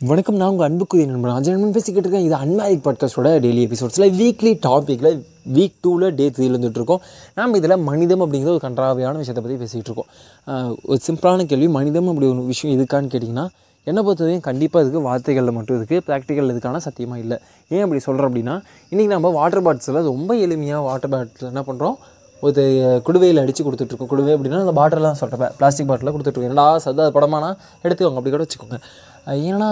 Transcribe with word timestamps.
வணக்கம் 0.00 0.36
நான் 0.38 0.50
உங்கள் 0.52 0.66
அன்புக்குரிய 0.66 1.04
நண்பன் 1.10 1.34
அஜயன் 1.34 1.74
பேசிக்கிட்டு 1.74 2.08
இருக்கேன். 2.08 2.24
இது 2.26 2.34
அன்மேரிக் 2.44 2.82
பாட்காஸ்டோட 2.86 3.28
டெய்லி 3.44 3.62
எபிசோட்ஸில் 3.66 4.04
வீக்லி 4.18 4.50
டாப்பிக்கில் 4.66 5.14
வீக் 5.54 5.76
டூவில் 5.84 6.16
டே 6.18 6.24
த்ரீல 6.36 6.52
இருந்துட்டு 6.54 6.80
இருக்கோம். 6.80 7.00
நாம் 7.38 7.54
இதில் 7.58 7.74
மனிதம் 7.86 8.22
அப்படிங்கிற 8.24 8.50
ஒரு 8.54 8.62
கன்றாவையான 8.64 9.20
விஷயத்தை 9.22 9.42
பற்றி 9.44 9.56
பேசிகிட்டு 9.62 9.90
இருக்கோம். 9.90 10.10
ஒரு 10.90 10.98
சிம்பிளான 11.06 11.46
கேள்வி 11.52 11.68
மனிதம் 11.78 12.10
அப்படி 12.12 12.28
ஒரு 12.32 12.44
விஷயம் 12.50 12.74
இதுக்கான்னு 12.76 13.08
கேட்டிங்கன்னா 13.14 13.46
என்னை 13.86 14.02
பொறுத்தவரையும் 14.08 14.44
கண்டிப்பாக 14.48 14.84
இதுக்கு 14.86 15.02
வார்த்தைகளில் 15.08 15.56
மட்டும் 15.60 15.78
இருக்குது 15.80 16.04
ப்ராக்டிக்கல் 16.10 16.52
இதுக்கான 16.54 16.82
சத்தியமாக 16.88 17.24
இல்லை. 17.24 17.38
ஏன் 17.74 17.84
அப்படி 17.86 18.02
சொல்கிறேன் 18.08 18.30
அப்படின்னா 18.30 18.58
இன்றைக்கி 18.92 19.10
நம்ம 19.16 19.32
வாட்டர் 19.38 19.64
பாட்டில்ஸில் 19.68 20.00
ரொம்ப 20.10 20.30
எளிமையாக 20.44 20.84
வாட்டர் 20.90 21.14
பாட்டில் 21.16 21.50
என்ன 21.54 21.64
பண்ணுறோம் 21.70 21.98
ஒரு 22.46 22.62
குடுவையில் 23.08 23.44
அடித்து 23.46 23.62
கொடுத்துட்ருக்கோம் 23.66 24.12
குடுவை 24.14 24.32
அப்படின்னா 24.36 24.62
அந்த 24.66 24.76
பாட்டிலாம் 24.82 25.20
சொல்கிறப்ப 25.24 25.52
பிளாஸ்டிக் 25.58 25.90
பாட்டிலில் 25.90 26.14
கொடுத்துட்ருக்கோம் 26.16 26.50
என்னடா 26.52 26.68
சதா 26.86 27.10
படமானா? 27.18 27.52
எடுத்துக்கோங்க 27.84 28.20
அப்படி 28.20 28.34
கூட 28.34 28.44
வச்சுக்கோங்க. 28.46 28.78
ஏன்னா 29.34 29.68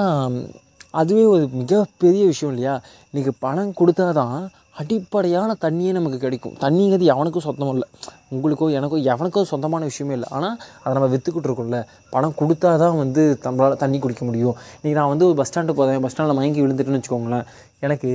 அதுவே 1.01 1.25
ஒரு 1.35 1.45
மிகப்பெரிய 1.61 2.23
விஷயம் 2.33 2.53
இல்லையா? 2.55 2.75
இன்றைக்கி 3.11 3.33
பணம் 3.45 3.73
கொடுத்தா 3.81 4.07
தான் 4.21 4.37
அடிப்படையான 4.81 5.51
தண்ணியே 5.65 5.91
நமக்கு 5.97 6.19
கிடைக்கும். 6.25 6.55
தண்ணிங்கிறது 6.63 7.05
எவனுக்கும் 7.15 7.45
சொந்தம் 7.47 7.73
இல்லை. 7.75 7.87
உங்களுக்கோ 8.35 8.67
எனக்கோ 8.79 8.99
எவனுக்கோ 9.13 9.43
சொந்தமான 9.51 9.83
விஷயமே 9.91 10.15
இல்லை. 10.19 10.29
ஆனால் 10.37 10.57
அதை 10.83 10.93
நம்ம 10.97 11.09
விற்றுக்கிட்டு 11.15 11.49
இருக்கோம்ல. 11.51 11.81
பணம் 12.15 12.39
கொடுத்தா 12.41 12.71
தான் 12.85 12.97
வந்து 13.03 13.25
நம்மளால் 13.45 13.81
தண்ணி 13.83 13.99
குடிக்க 13.99 14.25
முடியும். 14.25 14.57
இன்றைக்கி 14.79 14.97
நான் 15.01 15.13
வந்து 15.13 15.27
ஒரு 15.29 15.37
பஸ் 15.41 15.51
ஸ்டாண்டு 15.51 15.77
போகிறேன் 15.81 16.03
பஸ் 16.05 16.15
ஸ்டாண்டில் 16.15 16.39
மயங்கி 16.41 16.63
விழுந்துட்டுன்னு 16.65 17.01
வச்சுக்கோங்களேன். 17.01 17.47
எனக்கு 17.87 18.11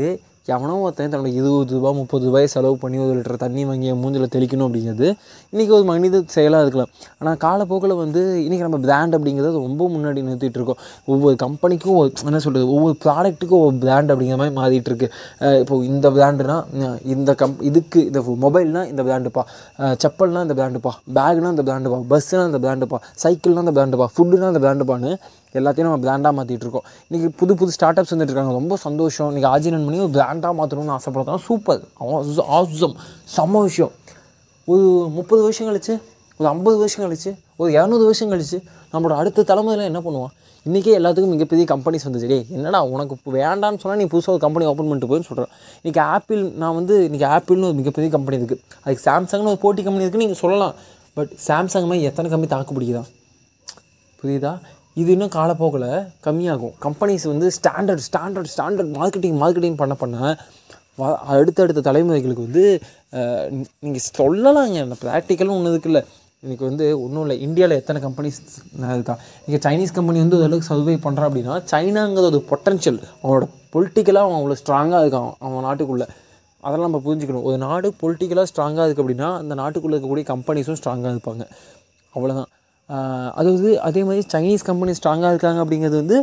எவனோ 0.48 0.76
ஒருத்தன் 0.84 1.12
தன்னோட 1.14 1.32
இருபது 1.40 1.74
ரூபா 1.76 1.90
முப்பது 1.98 2.24
ரூபாய் 2.28 2.50
செலவு 2.54 2.76
பண்ணி 2.84 2.98
ஒரு 3.04 3.16
லிட்டர் 3.18 3.40
தண்ணி 3.44 3.64
வாங்கி 3.70 3.90
மூஞ்சில் 4.02 4.32
தெளிக்கணும் 4.36 4.66
அப்படிங்கிறது 4.68 5.08
இன்றைக்கி 5.54 5.74
ஒரு 5.78 5.86
மனித 5.90 6.22
செயலாக 6.36 6.64
இருக்கலாம். 6.66 6.92
ஆனால் 7.20 7.38
காலப்போக்கில் 7.44 7.96
வந்து 8.04 8.22
இன்றைக்கி 8.46 8.64
நம்ம 8.68 8.80
பிராண்ட் 8.86 9.16
அப்படிங்கிறது 9.18 9.64
ரொம்ப 9.68 9.90
முன்னாடி 9.96 10.24
நிறுத்திட்டு 10.28 10.60
இருக்கோம். 10.60 10.80
ஒவ்வொரு 11.14 11.36
கம்பெனிக்கும் 11.46 11.98
என்ன 12.30 12.42
சொல்கிறது 12.46 12.68
ஒவ்வொரு 12.76 12.96
ப்ராடக்ட்டுக்கும் 13.06 13.60
ஒவ்வொரு 13.62 13.80
பிராண்ட் 13.86 14.12
அப்படிங்கிற 14.14 14.40
மாதிரி 14.42 14.56
மாறிட்டு 14.60 14.92
இருக்கு. 14.92 15.10
இப்போது 15.64 15.88
இந்த 15.94 16.10
பிராண்டுனா 16.18 16.58
இந்த 17.16 17.34
கம் 17.42 17.58
இதுக்கு 17.72 18.02
இந்த 18.10 18.22
மொபைல்னால் 18.46 18.90
இந்த 18.94 19.04
பிராண்டுப்பா 19.10 19.44
செப்பல்னால் 20.06 20.46
இந்த 20.48 20.58
பிராண்டுப்பா 20.62 20.94
பேக்னால் 21.20 21.54
இந்த 21.56 21.66
பிராண்டுப்பா 21.70 22.00
பஸ்ஸுனால் 22.14 22.50
இந்த 22.52 22.62
பிராண்டுப்பா 22.66 23.00
சைக்கிள்னா 23.26 23.64
இந்த 23.66 23.76
பிராண்டுப்பா 23.80 24.08
ஃபுட்டுனா 24.16 24.50
இந்த 24.54 24.64
பிராண்டுப்பான்னு 24.66 25.14
எல்லாத்தையும் 25.58 25.88
நம்ம 25.88 26.00
பிராண்டாக 26.06 26.34
மாற்றிட்டு 26.38 26.66
இருக்கோம். 26.66 26.86
இன்றைக்கி 27.10 27.30
புது 27.42 27.54
புது 27.60 27.72
ஸ்டார்ட் 27.76 28.00
அப்ஸ் 28.00 28.14
வந்துட்டு 28.14 28.32
இருக்காங்க 28.32 28.54
ரொம்ப 28.60 28.76
சந்தோஷம். 28.86 29.30
இன்றைக்கி 29.32 29.50
ஆஜினன் 29.54 29.86
பண்ணி 29.88 30.00
ஒரு 30.06 30.12
பிராண்டாக 30.18 30.54
மாற்றணும்னு 30.60 30.96
ஆசைப்படுறதான் 30.98 31.42
சூப்பர் 31.48 31.82
ஆசம் 32.58 32.96
செம்ம 33.36 33.62
விஷயம். 33.70 33.94
ஒரு 34.72 34.86
முப்பது 35.18 35.42
வருஷம் 35.46 35.70
கழிச்சு 35.70 35.94
ஒரு 36.40 36.50
ஐம்பது 36.50 36.78
வருஷம் 36.82 37.04
கழிச்சு 37.06 37.32
ஒரு 37.62 37.70
இரநூறு 37.78 38.06
வருஷம் 38.10 38.32
கழிச்சு 38.32 38.58
நம்மளோட 38.94 39.16
அடுத்த 39.22 39.44
தலைமுறையில் 39.50 39.90
என்ன 39.92 40.02
பண்ணுவான்? 40.06 40.34
இன்றைக்கே 40.68 40.94
எல்லாத்துக்கும் 41.00 41.34
மிகப்பெரிய 41.34 41.66
கம்பெனிஸ் 41.74 42.06
வந்துச்சு. 42.06 42.28
டே 42.32 42.38
என்னடா 42.56 42.80
உனக்கு 42.94 43.16
இப்போ 43.18 43.32
வேண்டாம்னு 43.38 43.80
சொன்னால் 43.82 44.00
நீ 44.02 44.06
புதுசாக 44.14 44.36
ஒரு 44.36 44.42
கம்பெனி 44.46 44.66
ஓப்பன் 44.72 44.90
பண்ணிட்டு 44.90 45.10
போயின்னு 45.12 45.28
சொல்கிறேன் 45.30 45.52
இன்றைக்கி 45.84 46.02
ஆப்பிள் 46.16 46.42
நான் 46.62 46.76
வந்து 46.80 46.96
இன்றைக்கி 47.08 47.28
ஆப்பிள்னு 47.36 47.70
ஒரு 47.70 47.78
மிகப்பெரிய 47.82 48.10
கம்பெனி 48.16 48.38
இருக்குது 48.42 48.64
அதுக்கு 48.84 49.06
சாம்சங்னு 49.10 49.52
ஒரு 49.54 49.62
போட்டி 49.66 49.84
கம்பெனி 49.86 50.06
இருக்குன்னு 50.06 50.26
நீங்கள் 50.26 50.44
சொல்லலாம். 50.44 50.76
பட் 51.18 51.32
சாம்சங் 51.48 51.88
மாதிரி 51.92 52.08
எத்தனை 52.10 52.32
கம்பெனி 52.34 52.52
தாக்கு 52.56 52.76
பிடிக்குதான் 52.78 53.10
புரியுதா? 54.22 54.54
இது 54.98 55.10
இன்னும் 55.16 55.34
காலப்போக்கில் 55.36 55.90
கம்மியாகும். 56.26 56.74
கம்பெனிஸ் 56.86 57.26
வந்து 57.32 57.48
standard 57.58 58.04
standard 58.08 58.50
standard 58.54 58.92
marketing 59.00 59.38
marketing 59.44 59.78
பண்ண 59.82 59.94
பண்ண 60.02 60.36
வ 61.02 61.10
அடுத்தடுத்த 61.34 61.82
தலைமுறைகளுக்கு 61.88 62.46
வந்து 62.48 62.64
நீங்கள் 63.84 64.06
சொல்லலாங்க 64.20 64.80
அந்த 64.86 64.96
ப்ராக்டிக்கலும் 65.04 65.56
ஒன்று 65.58 65.74
இருக்குல்ல 65.74 66.02
இன்றைக்கி 66.44 66.64
வந்து 66.70 66.86
ஒன்றும் 67.04 67.24
இல்லை. 67.26 67.38
இந்தியாவில் 67.46 67.78
எத்தனை 67.80 68.00
கம்பெனிஸ் 68.06 68.40
இருக்கா 68.98 69.16
இங்கே 69.46 69.60
சைனீஸ் 69.66 69.96
கம்பெனி 69.98 70.20
வந்து 70.24 70.38
ஓரளவுக்கு 70.40 70.70
சர்வை 70.72 70.96
பண்ணுறான் 71.06 71.30
அப்படின்னா 71.30 71.56
சைனாங்கிறது 71.72 72.30
ஒரு 72.32 72.42
பொட்டன்ஷியல் 72.52 73.00
அவனோட 73.22 73.48
பொலிட்டிக்கலாக 73.76 74.28
அவன் 74.28 74.40
அவ்வளோ 74.42 74.58
ஸ்ட்ராங்காக 74.62 75.02
இருக்கான் 75.06 75.32
அவன் 75.46 75.66
நாட்டுக்குள்ளே. 75.68 76.08
அதெல்லாம் 76.68 76.88
நம்ம 76.90 77.02
புரிஞ்சுக்கணும். 77.08 77.46
ஒரு 77.50 77.58
நாடு 77.66 77.88
பொலிட்டிக்கலாக 78.04 78.50
ஸ்ட்ராங்காக 78.52 78.86
இருக்குது 78.88 79.06
அப்படின்னா 79.06 79.30
அந்த 79.42 79.54
நாட்டுக்குள்ளே 79.62 79.96
இருக்கக்கூடிய 79.96 80.28
கம்பெனிஸும் 80.34 80.80
ஸ்ட்ராங்காக 80.82 81.14
இருப்பாங்க. 81.16 81.46
அவ்வளோதான் 82.14 82.50
அதாவது 83.34 83.82
அதே 83.82 84.04
மாதிரி 84.04 84.28
சைனீஸ் 84.34 84.64
கம்பெனி 84.64 84.92
ஸ்ட்ராங்காக 84.92 85.30
இருக்காங்க 85.30 85.66
அப்படிங்கிறது 85.66 85.96
வந்து 85.96 86.18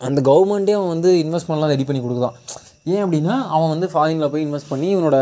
அந்த 0.00 0.20
கவர்மெண்ட்டே 0.20 0.72
அவன் 0.72 0.88
வந்து 0.88 1.10
இன்வெஸ்ட்மெண்ட்லாம் 1.24 1.66
ரெடி 1.66 1.84
பண்ணி 1.84 2.00
கொடுக்குதான். 2.00 2.36
ஏன் 2.84 3.04
அப்படின்னா 3.04 3.46
அவன் 3.48 3.68
வந்து 3.68 3.86
ஃபாரினில் 3.86 4.28
போய் 4.28 4.46
இன்வெஸ்ட் 4.46 4.68
பண்ணி 4.68 4.96
இவனோட 4.96 5.18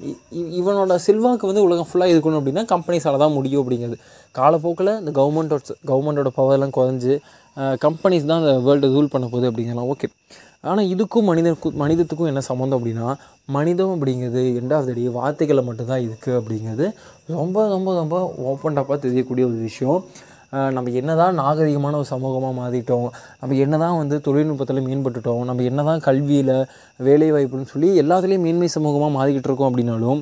இ- 0.00 0.18
இவனோட 0.60 0.96
செல்வாக்கு 0.98 1.46
வந்து 1.46 1.62
உலகம் 1.62 1.86
ஃபுல்லாக 1.86 2.12
இருக்கணும் 2.12 2.40
அப்படின்னா 2.40 2.62
கம்பெனிஸால் 2.72 3.18
தான் 3.18 3.32
முடியும் 3.32 3.62
அப்படிங்கிறது. 3.62 3.96
காலப்போக்கில் 4.34 4.98
இந்த 4.98 5.10
கவர்மெண்ட்டோட 5.10 5.60
கவர்மெண்டோட 5.86 6.30
பவர்லாம் 6.36 6.74
குறைஞ்சி 6.76 7.14
கம்பெனிஸ் 7.82 8.24
தான் 8.24 8.40
அந்த 8.42 8.58
வேர்ல்டு 8.58 8.88
ரூல் 8.88 9.06
பண்ண 9.06 9.26
போகுது 9.26 9.50
அப்படிங்கிறலாம் 9.50 9.90
ஓகே 9.92 10.08
ஆனால் 10.64 10.86
இதுக்கும் 10.86 11.28
மனிதனுக்கும் 11.30 11.76
மனிதத்துக்கும் 11.76 12.26
என்ன 12.26 12.40
சம்மந்தம் 12.40 12.78
அப்படின்னா 12.78 13.08
மனிதம் 13.46 13.92
அப்படிங்கிறது 13.94 14.42
ரெண்டாவது 14.60 14.90
அடி 14.90 15.08
வார்த்தைகளில் 15.08 15.64
மட்டும்தான் 15.64 16.02
இருக்குது 16.02 16.38
அப்படிங்கிறது 16.40 16.86
ரொம்ப 17.26 17.68
ரொம்ப 17.68 17.94
ரொம்ப 17.94 18.16
ஓப்பன் 18.36 18.76
டப்பாக 18.78 18.98
தெரியக்கூடிய 19.00 19.46
ஒரு 19.46 19.56
விஷயம். 19.56 20.00
நம்ம 20.72 20.90
என்ன 20.90 21.14
தான் 21.16 21.34
நாகரிகமான 21.34 21.96
ஒரு 21.96 22.08
சமூகமாக 22.10 22.54
மாறிட்டோம் 22.54 23.06
நம்ம 23.40 23.56
என்ன 23.56 23.78
தான் 23.78 23.96
வந்து 23.96 24.20
தொழில்நுட்பத்தில் 24.20 24.86
மேம்பட்டுட்டோம் 24.86 25.44
நம்ம 25.44 25.62
என்ன 25.62 25.82
தான் 25.82 26.00
கல்வியில் 26.00 26.66
வேலைவாய்ப்புன்னு 27.00 27.64
சொல்லி 27.64 28.02
எல்லாத்துலேயும் 28.02 28.40
மேன்மை 28.40 28.68
சமூகமாக 28.74 29.12
மாறிக்கிட்டு 29.12 29.48
இருக்கோம் 29.48 29.70
அப்படின்னாலும் 29.70 30.20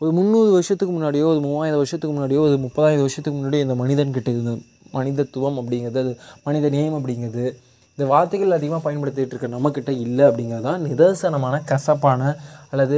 ஒரு 0.00 0.12
முந்நூறு 0.12 0.50
வருஷத்துக்கு 0.50 0.94
முன்னாடியோ 0.94 1.22
ஒரு 1.24 1.40
மூவாயிரம் 1.40 1.76
வருஷத்துக்கு 1.76 2.16
முன்னாடியோ 2.16 2.40
ஒரு 2.40 2.58
முப்பதாயிரம் 2.58 3.00
வருஷத்துக்கு 3.00 3.38
முன்னாடியோ 3.38 3.62
இந்த 3.62 3.74
மனிதன்கிட்ட 3.74 4.28
இருந்த 4.28 4.54
மனிதத்துவம் 4.92 5.58
அப்படிங்கிறது 5.62 5.98
அது 5.98 6.16
மனித 6.44 6.68
நேயம் 6.68 6.96
அப்படிங்கிறது 6.98 7.46
இந்த 7.98 8.06
வார்த்தைகள் 8.12 8.56
அதிகமாக 8.56 8.82
பயன்படுத்திகிட்டு 8.86 9.32
இருக்க 9.34 9.48
நம்மக்கிட்ட 9.52 9.90
இல்லை 10.06 10.24
அப்படிங்கிறது 10.28 10.66
தான் 10.66 10.82
நிதர்சனமான 10.86 11.60
கசப்பான 11.70 12.22
அல்லது 12.72 12.96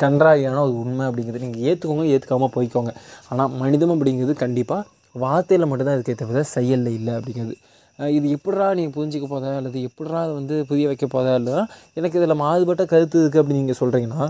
கன்றாயான 0.00 0.62
ஒரு 0.66 0.74
உண்மை 0.82 1.04
அப்படிங்கிறது 1.08 1.44
நீங்கள் 1.44 1.66
ஏற்றுக்கோங்க 1.70 2.06
ஏற்றுக்காமல் 2.14 2.52
போய்க்கோங்க. 2.56 2.92
ஆனால் 3.30 3.52
மனிதம் 3.60 3.92
அப்படிங்கிறது 3.94 4.34
கண்டிப்பாக 4.44 4.88
வார்த்தையில் 5.24 5.68
மட்டும்தான் 5.70 5.98
இருக்கே 5.98 6.16
தவிர 6.22 6.42
செயலில் 6.54 6.96
இல்லை 6.98 7.12
அப்படிங்கிறது. 7.18 7.54
இது 7.98 8.26
எப்படா 8.36 8.66
நீ 8.78 8.84
புரிஞ்சிக்க 8.96 9.26
போதா 9.30 9.54
அல்லது 9.60 9.78
எப்படா 9.88 10.18
அதை 10.24 10.34
வந்து 10.40 10.56
புரிய 10.68 10.86
வைக்க 10.90 11.06
போதா 11.14 11.32
இல்லைனா 11.40 11.62
எனக்கு 11.98 12.18
இதில் 12.20 12.40
மாறுபட்ட 12.44 12.84
கருத்து 12.92 13.18
இருக்குது 13.22 13.42
அப்படின்னு 13.42 13.62
நீங்கள் 13.62 13.80
சொல்கிறீங்கன்னா 13.82 14.26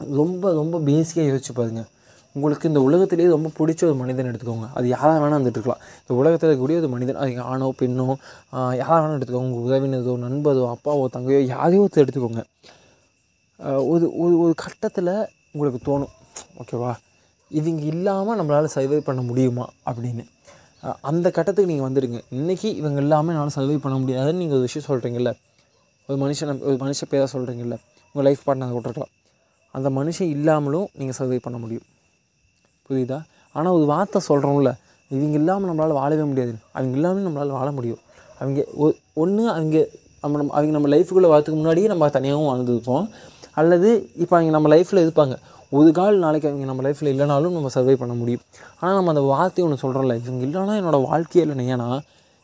ரொம்ப 0.00 0.52
ரொம்ப 0.62 0.76
பேசிக்காக 0.88 1.28
யோசிச்சு 1.30 1.54
பாருங்கள் 1.58 1.88
உங்களுக்கு 2.38 2.70
இந்த 2.70 2.80
உலகத்திலேயே 2.88 3.28
ரொம்ப 3.34 3.48
பிடிச்ச 3.58 3.82
ஒரு 3.88 3.96
மனிதன் 4.02 4.28
எடுத்துக்கோங்க. 4.30 4.66
அது 4.78 4.86
யாராக 4.94 5.18
வேணால் 5.22 5.40
வந்துட்டு 5.40 5.62
இந்த 6.02 6.14
உலகத்தில் 6.20 6.48
இருக்கக்கூடிய 6.48 6.78
ஒரு 6.82 6.90
மனிதன் 6.94 7.18
அது 7.22 7.40
ஆணோ 7.52 7.68
பெண்ணோ 7.80 8.06
யாராக 8.80 8.98
வேணால் 9.02 9.18
எடுத்துக்கோங்க. 9.18 9.48
உங்கள் 9.50 9.66
உறவினதோ 9.68 10.14
நண்பரோ 10.24 10.64
அப்பாவோ 10.74 11.04
தங்கையோ 11.16 11.40
யாரையோ 11.54 11.82
ஒருத்தர் 11.84 12.04
எடுத்துக்கோங்க. 12.04 12.44
ஒரு 13.92 14.06
ஒரு 14.22 14.34
ஒரு 14.44 14.54
கட்டத்தில் 14.64 15.12
உங்களுக்கு 15.52 15.80
தோணும் 15.88 16.14
ஓகேவா? 16.62 16.92
இவங்க 17.50 17.82
இல்லாமல் 17.92 18.38
நம்மளால் 18.38 18.74
சர்வை 18.76 19.00
பண்ண 19.08 19.20
முடியுமா 19.28 19.66
அப்படின்னு. 19.90 20.24
அந்த 21.10 21.26
கட்டத்துக்கு 21.36 21.70
நீங்கள் 21.70 21.88
வந்துடுங்க. 21.88 22.18
இன்றைக்கி 22.38 22.68
இவங்க 22.80 22.98
இல்லாமல் 23.04 23.32
என்னால் 23.34 23.56
சர்வை 23.58 23.78
பண்ண 23.84 23.96
முடியாதுன்னு 24.02 24.40
நீங்கள் 24.42 24.58
ஒரு 24.58 24.66
விஷயம் 24.68 24.88
சொல்கிறீங்கல்ல 24.90 25.30
ஒரு 26.08 26.18
மனுஷன் 26.24 26.60
ஒரு 26.68 26.76
மனுஷ 26.82 27.08
பேராக 27.12 27.28
சொல்கிறீங்கல்ல 27.34 27.76
உங்கள் 28.10 28.26
லைஃப் 28.26 28.44
பார்ட்னர் 28.46 28.74
விட்டுருக்கலாம். 28.74 29.12
அந்த 29.74 29.88
மனுஷன் 29.96 30.30
இல்லாமலும் 30.36 30.86
நீங்கள் 30.98 31.16
சர்வை 31.18 31.38
பண்ண 31.46 31.56
முடியும். 31.64 31.86
புரியுதா? 32.90 33.18
ஆனால் 33.54 33.74
ஒரு 33.78 33.86
வார்த்தை 33.92 34.20
சொல்கிறோம்ல 34.28 34.70
இவங்க 35.10 35.36
இல்லாமல் 35.40 35.68
நம்மளால் 35.70 35.98
வாழவே 36.00 36.24
முடியாது. 36.30 36.52
அவங்க 36.72 36.94
இல்லாமல் 36.98 37.26
நம்மளால் 37.26 37.58
வாழ 37.58 37.68
முடியும். 37.70 38.00
அவங்க 38.40 38.60
ஒன்று 39.22 39.44
அவங்க 39.54 39.76
நம்ம 40.22 40.36
நம்ம 40.38 40.52
அவங்க 40.56 40.72
நம்ம 40.76 40.88
லைஃபுக்குள்ளே 40.94 41.30
வரத்துக்கு 41.32 41.60
முன்னாடியே 41.60 41.88
நம்ம 41.92 42.08
தனியாகவும் 42.16 42.48
வாழ்ந்துருப்போம். 42.50 43.04
அல்லது 43.60 43.88
இப்போ 44.22 44.34
அவங்க 44.36 44.52
நம்ம 44.56 44.68
லைஃப்பில் 44.74 45.04
இருப்பாங்க. 45.06 45.34
ஒரு 45.78 45.90
கால் 45.92 46.22
நாளைக்கு 46.24 46.48
அவங்க 46.48 46.66
நம்ம 46.66 46.82
லைஃப்பில் 46.86 47.10
இல்லைனாலும் 47.14 47.56
நம்ம 47.56 47.70
சர்வை 47.74 47.96
பண்ண 48.02 48.14
முடியும். 48.14 48.44
ஆனால் 48.80 48.96
நம்ம 48.98 49.10
அந்த 49.14 49.24
வார்த்தை 49.32 49.64
ஒன்று 49.64 49.82
சொல்கிறோம்ல 49.84 50.14
இவங்க 50.22 50.44
இல்லைனா 50.48 50.76
என்னோடய 50.80 51.06
வாழ்க்கையே 51.08 51.44
இல்லைன்னு 51.46 51.66
ஏன்னா 51.74 51.88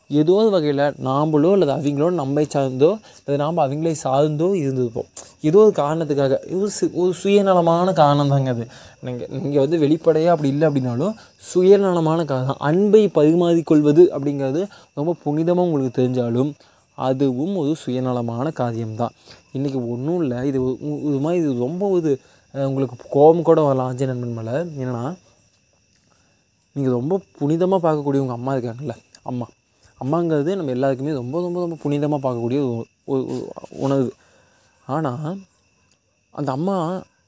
ஏதோ 0.07 0.31
ஒரு 0.31 0.49
வகையில் 0.49 0.77
நாம்பளோ 0.77 1.51
அல்லது 1.51 1.71
அவங்களோ 1.71 2.11
நம்மை 2.11 2.45
சார்ந்தோ 2.45 2.99
அல்லது 3.25 3.37
நாம் 3.37 3.57
அவங்களே 3.57 3.95
சார்ந்தோ 4.03 4.53
இருந்திருப்போம். 4.53 5.05
ஏதோ 5.41 5.57
ஒரு 5.57 5.71
காரணத்துக்காக 5.75 6.55
ஒரு 6.55 6.69
சு- 6.81 6.93
ஒரு 6.93 7.13
சுயநலமான 7.13 7.93
காரணம் 7.93 8.27
தாங்க 8.27 8.49
அது. 8.49 8.67
நீங்கள் 9.01 9.27
நீங்கள் 9.27 9.59
வந்து 9.59 9.79
வெளிப்படையாக 9.79 10.31
அப்படி 10.31 10.49
இல்லை 10.49 10.67
அப்படின்னாலும் 10.67 11.13
சுயநலமான 11.37 12.25
காரணம் 12.25 12.55
அன்பை 12.59 13.07
பரிமாறிக்கொள்வது 13.07 14.07
அப்படிங்கிறது 14.19 14.67
ரொம்ப 14.93 15.15
புனிதமாக 15.25 15.57
உங்களுக்கு 15.57 16.01
தெரிஞ்சாலும் 16.01 16.53
அதுவும் 16.95 17.55
ஒரு 17.55 17.75
சுயநலமான 17.75 18.51
காரியம்தான். 18.51 19.11
இன்றைக்கி 19.53 19.89
ஒன்றும் 19.89 20.21
இல்லை. 20.21 20.47
இது 20.47 20.61
ஒரு- 20.61 20.77
இது 20.79 21.19
மாதிரி 21.19 21.49
இது 21.49 21.59
ரொம்ப 21.59 21.87
ஒரு 21.87 22.19
உங்களுக்கு 22.51 22.95
கோபம் 23.09 23.41
கூட 23.41 23.61
வரலாம். 23.61 23.87
ஆஞ்ச 23.87 24.05
நண்பன் 24.05 24.45
மேலே. 24.45 24.57
என்னென்னா 24.57 25.17
நீங்கள் 26.71 26.93
ரொம்ப 26.93 27.19
புனிதமாக 27.39 27.85
பார்க்கக்கூடிய 27.85 28.19
உங்கள் 28.19 28.35
அம்மா 28.35 28.55
இருக்காங்கல்ல. 28.55 28.95
அம்மா. 29.21 29.47
அம்மாங்கிறது 30.01 30.51
நம்ம 30.59 30.73
எல்லாருக்குமே 30.75 31.13
ரொம்ப 31.21 31.41
ரொம்ப 31.45 31.57
ரொம்ப 31.63 31.75
புனிதமாக 31.83 32.19
பார்க்கக்கூடிய 32.25 32.61
ஒரு 33.11 33.21
உணவு. 33.85 34.07
ஆனால் 34.87 35.37
அந்த 36.39 36.49
அம்மா 36.57 36.75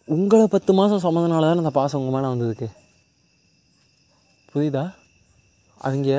உங்களை 0.07 0.45
பத்து 0.55 0.71
மாதம் 0.79 1.03
சுமந்தனால 1.05 1.47
தான் 1.49 1.63
அந்த 1.63 1.73
பாசம் 1.79 1.99
உங்கள் 2.01 2.15
மேலே 2.15 2.31
வந்ததுக்கு? 2.33 2.67
புரியுதா? 4.51 4.83
அவங்க 5.87 6.09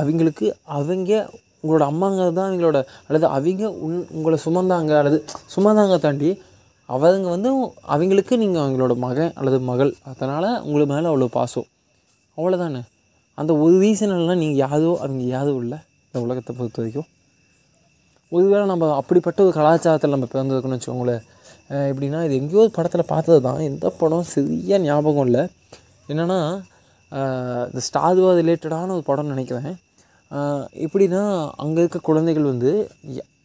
அவங்களுக்கு 0.00 0.46
அவங்க 0.76 1.12
உங்களோட 1.62 1.84
அம்மாங்கிறது 1.92 2.36
தான் 2.38 2.48
அவங்களோட 2.48 2.78
அல்லது 3.06 3.26
அவங்க 3.36 3.70
உன் 3.84 3.96
உங்களை 4.16 4.36
சுமந்தாங்க 4.44 4.92
அல்லது 5.00 5.18
சுமந்தாங்க 5.54 5.96
தாண்டி 6.04 6.30
அவங்க 6.88 7.28
வந்து 7.34 7.50
அவங்களுக்கு 7.94 8.34
நீங்கள் 8.42 8.64
அவங்களோட 8.64 8.94
மகன் 9.06 9.32
அல்லது 9.38 9.58
மகள். 9.70 9.92
அதனால் 10.10 10.48
உங்களுக்கு 10.66 10.92
மேலே 10.94 11.08
அவ்வளோ 11.12 11.28
பாசம். 11.38 11.66
அவ்வளோதானே 12.38 12.82
அந்த 13.40 13.52
ஒரு 13.64 13.74
ரீசனெல்லாம் 13.84 14.40
நீங்கள் 14.42 14.60
யாரோ 14.66 14.90
அவங்க 15.04 15.22
யாரும் 15.36 15.60
இல்லை 15.64 15.78
இந்த 16.06 16.18
உலகத்தை 16.26 16.52
பொறுத்த 16.58 16.78
வரைக்கும். 16.80 17.08
ஒருவேளை 18.32 18.64
நம்ம 18.72 18.84
அப்படிப்பட்ட 19.00 19.40
ஒரு 19.46 19.54
கலாச்சாரத்தில் 19.58 20.14
நம்ம 20.14 20.28
பிறந்திருக்கோம்னு 20.32 20.76
வச்சுக்கோங்களேன். 20.76 21.24
எப்படின்னா 21.90 22.18
இது 22.26 22.34
எங்கேயோ 22.40 22.62
ஒரு 22.64 22.72
படத்தில் 22.76 23.10
பார்த்தது 23.12 23.40
தான் 23.46 23.60
எந்த 23.70 23.86
படம் 24.00 24.26
சரியாக 24.34 24.80
ஞாபகம் 24.86 25.26
இல்லை. 25.28 25.44
என்னென்னா 26.12 26.38
இந்த 27.68 27.80
ஸ்டாதுவா 27.88 28.30
ரிலேட்டடான 28.40 28.94
ஒரு 28.96 29.04
படம்னு 29.10 29.34
நினைக்கிறேன். 29.34 29.72
எப்படின்னா 30.86 31.22
அங்கே 31.64 31.80
இருக்க 31.82 31.98
குழந்தைகள் 32.08 32.50
வந்து 32.52 32.70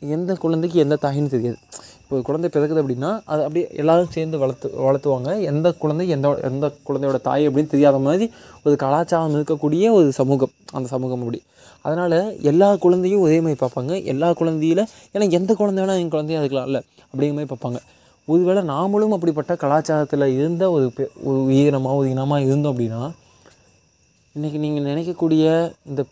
எந்த 0.02 0.34
குழந்தைக்கு 0.34 0.80
எந்த 0.80 0.98
தாயின்னு 1.02 1.28
தெரியாது. 1.28 1.58
இப்போ 2.04 2.16
ஒரு 2.16 2.22
குழந்தை 2.22 2.50
பிறக்குது 2.54 2.82
அப்படின்னா 2.82 3.22
அது 3.26 3.42
அப்படியே 3.42 3.70
எல்லோரும் 3.76 4.10
சேர்ந்து 4.10 4.38
வளர்த்து 4.38 4.72
வளர்த்துவாங்க. 4.78 5.42
எந்த 5.42 5.72
குழந்தை 5.72 6.10
எந்த 6.10 6.40
எந்த 6.44 6.72
குழந்தையோட 6.88 7.22
தாய் 7.22 7.50
அப்படின்னு 7.50 7.68
தெரியாத 7.68 7.98
மாதிரி 7.98 8.32
ஒரு 8.64 8.76
கலாச்சாரம் 8.76 9.36
இருக்கக்கூடிய 9.36 9.92
ஒரு 9.92 10.12
சமூகம் 10.12 10.50
அந்த 10.72 10.88
சமூகம் 10.88 11.20
அப்படி. 11.20 11.42
அதனால் 11.82 12.42
எல்லா 12.42 12.76
குழந்தையும் 12.76 13.20
ஒரே 13.20 13.42
மாதிரி 13.42 13.66
பார்ப்பாங்க. 13.66 14.04
எல்லா 14.04 14.30
குழந்தையில 14.30 14.86
ஏன்னா 15.14 15.30
எந்த 15.30 15.54
குழந்தை 15.54 15.84
வேணால் 15.84 16.00
என் 16.00 16.10
குழந்தையா 16.10 16.42
இருக்கலாம்ல 16.42 16.82
அப்படிங்கிற 17.16 17.34
மாதிரி 17.34 17.46
பார்ப்பாங்க. 17.46 17.80
ஒருவேளை 18.26 18.64
நாமளும் 18.64 19.10
அப்படிப்பட்ட 19.10 19.54
கலாச்சாரத்தில் 19.54 20.26
இருந்த 20.26 20.72
ஒரு 20.72 20.92
பெ- 20.96 21.08
ஒரு 21.24 21.38
உயிரினமாக 21.38 21.96
ஒரு 21.96 22.10
இனமாக 22.10 22.42
இருந்தோம் 22.42 22.78
அப்படின்னா 22.78 23.12
இன்றைக்கி 24.40 24.58
நீங்கள் 24.58 24.96
நினைக்கக்கூடிய 24.96 25.72
இந்த 25.86 26.04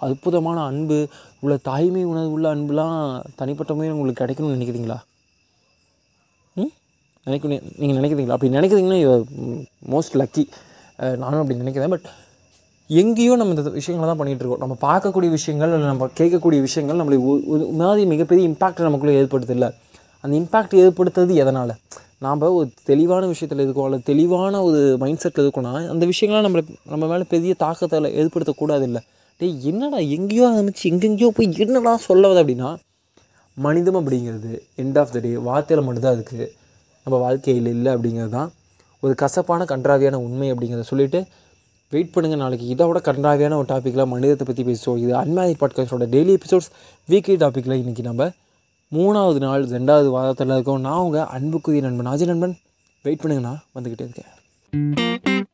அற்புதமான 0.00 0.64
அன்பு 0.64 1.08
உள்ள 1.40 1.56
தாய்மை 1.56 2.04
உணர்வு 2.04 2.30
உள்ள 2.30 2.54
அன்புலாம் 2.54 3.22
தனிப்பட்ட 3.34 3.74
முறையில் 3.74 3.98
உங்களுக்கு 3.98 4.24
கிடைக்கணும்னு 4.24 4.52
நினைக்கிறீங்களா? 4.52 5.00
ம்? 6.54 6.72
நினைக்கணும் 7.26 7.62
நீங்கள் 7.76 8.02
நினைக்கிறீங்களா? 8.02 8.30
அப்படி 8.30 8.56
நினைக்கிறீங்கன்னா 8.56 9.24
மோஸ்ட் 9.90 10.14
லக்கி 10.14 10.46
நானும் 10.96 11.40
அப்படி 11.40 11.54
நினைக்கிறேன். 11.54 11.88
பட் 11.88 12.10
எங்கேயோ 12.86 13.36
நம்ம 13.36 13.54
இந்த 13.54 13.70
விஷயங்களை 13.70 14.16
தான் 14.16 14.26
பண்ணிகிட்டு 14.26 14.46
இருக்கோம். 14.46 14.58
நம்ம 14.58 14.76
பார்க்கக்கூடிய 14.80 15.30
விஷயங்கள் 15.30 15.68
இல்லை 15.68 15.86
நம்ம 15.86 16.08
கேட்கக்கூடிய 16.18 16.60
விஷயங்கள் 16.60 17.06
நம்மளை 17.06 17.20
ஒரு- 17.20 17.70
மாதிரி 17.70 18.06
மிகப்பெரிய 18.06 18.48
இம்பேக்ட் 18.48 18.80
நமக்குள்ளே 18.80 19.16
ஏற்படுத்து 19.16 19.52
இல்லை 19.54 19.70
அந்த 20.20 20.38
இம்பாக்ட் 20.38 20.74
ஏற்படுத்துறது 20.74 21.34
எதனால்? 21.34 21.74
நாம் 22.18 22.40
ஒரு 22.40 22.70
தெளிவான 22.84 23.26
விஷயத்தில் 23.26 23.62
இருக்கோம் 23.62 23.84
அல்லது 23.84 24.02
தெளிவான 24.02 24.62
ஒரு 24.62 24.96
மைண்ட் 24.98 25.28
செட்டில் 25.28 25.40
இருக்கோம்னா 25.40 25.88
அந்த 25.88 26.06
விஷயங்கள்லாம் 26.06 26.48
நம்மளை 26.48 26.64
நம்ம 26.82 27.06
மேலே 27.06 27.24
பெரிய 27.28 27.54
தாக்கத்தில் 27.58 28.26
ஏற்படுத்தக்கூடாது 28.26 28.82
இல்லை. 28.82 29.00
டேய் 29.40 29.54
என்னடா 29.70 30.00
எங்கேயோ 30.16 30.44
ஆரம்பிச்சு 30.50 30.84
எங்கெங்கேயோ 30.90 31.30
போய் 31.36 31.48
என்னடா 31.64 31.92
சொல்லவது 32.08 32.40
அப்படின்னா 32.42 32.68
மனிதம் 33.56 33.98
அப்படிங்கிறது 34.00 34.52
எண்ட் 34.82 34.98
ஆஃப் 35.00 35.14
த 35.14 35.20
டே 35.24 35.30
வார்த்தையில் 35.48 35.84
மட்டும்தான் 35.86 36.16
இருக்குது 36.18 36.46
நம்ம 37.06 37.16
வாழ்க்கையில் 37.24 37.70
இல்லை 37.76 37.90
அப்படிங்கிறது 37.94 38.32
தான் 38.38 38.50
ஒரு 39.02 39.14
கசப்பான 39.22 39.64
கன்றாவியான 39.72 40.20
உண்மை 40.26 40.48
அப்படிங்கிறத 40.52 40.86
சொல்லிவிட்டு 40.90 41.20
வெயிட் 41.92 42.12
பண்ணுங்கள் 42.14 42.42
நாளைக்கு. 42.42 42.66
இதை 42.74 42.84
விட 42.88 43.00
கன்றாவியான 43.08 43.56
ஒரு 43.60 43.68
டாப்பிக்கில் 43.72 44.10
மனிதத்தை 44.12 44.44
பற்றி 44.46 44.62
பேசுவோம். 44.70 45.00
இது 45.04 45.12
அன்மேரிட் 45.22 45.60
பாட்காஸ்டோட 45.62 46.06
டெய்லி 46.14 46.32
எபிசோட்ஸ் 46.38 46.70
வீக்லி 47.08 47.36
டாப்பிக்கில் 47.44 47.78
இன்றைக்கி 47.82 48.04
நம்ம 48.10 48.30
மூணாவது 48.92 49.40
நாள் 49.46 49.64
ரெண்டாவது 49.76 50.10
வாரத்தில் 50.16 50.54
இருக்கோம். 50.56 50.84
நான் 50.88 51.02
உங்கள் 51.06 51.30
அன்புக்குரிய 51.38 51.82
நண்பன் 51.88 52.12
அஜய் 52.14 52.32
நண்பன். 52.32 52.54
வெயிட் 53.04 53.22
பண்ணுங்கண்ணா 53.24 53.56
வந்துக்கிட்டே 53.76 54.06
இருக்கேன். 54.08 55.50